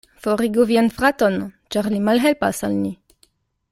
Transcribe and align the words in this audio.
Forigu 0.21 0.63
vian 0.71 0.89
fraton, 0.95 1.37
ĉar 1.77 1.93
li 1.97 2.03
malhelpas 2.09 2.67
al 2.71 2.79
ni. 2.85 2.95